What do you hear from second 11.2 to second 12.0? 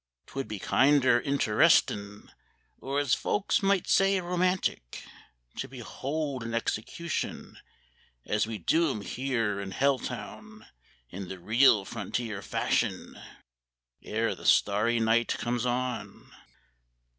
the real